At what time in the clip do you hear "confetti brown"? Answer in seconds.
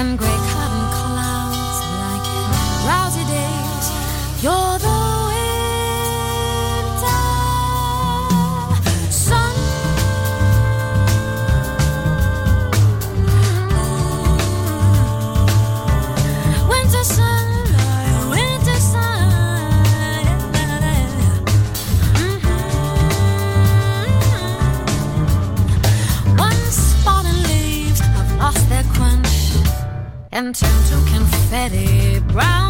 31.12-32.69